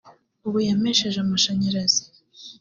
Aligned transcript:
ubu 0.47 0.57
yampesheje 0.67 1.17
amashanyarazi 1.25 2.01